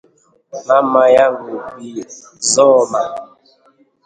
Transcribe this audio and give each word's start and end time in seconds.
Mama 0.67 1.03
yangu 1.17 1.55
Bi 1.75 1.89
Zoma 2.51 3.01